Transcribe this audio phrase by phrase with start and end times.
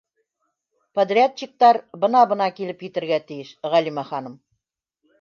[0.99, 4.45] Подрядчиктар бына-бына килеп етергә тейеш, Ғәлимә ханым.